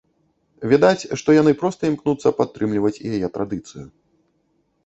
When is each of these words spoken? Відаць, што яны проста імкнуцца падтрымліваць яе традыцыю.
Відаць, 0.71 1.07
што 1.21 1.29
яны 1.41 1.51
проста 1.61 1.81
імкнуцца 1.91 2.31
падтрымліваць 2.39 2.99
яе 3.11 3.27
традыцыю. 3.37 3.85